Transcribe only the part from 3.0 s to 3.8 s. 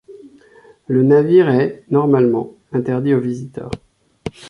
aux visiteurs.